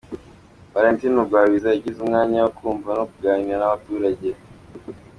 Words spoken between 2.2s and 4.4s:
wo kumva no kuganira n’aba baturage.